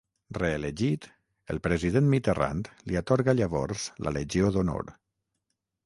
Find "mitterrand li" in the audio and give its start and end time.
2.15-2.99